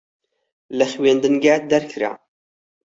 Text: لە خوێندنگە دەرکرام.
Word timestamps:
لە 0.77 0.85
خوێندنگە 0.91 1.55
دەرکرام. 1.71 2.19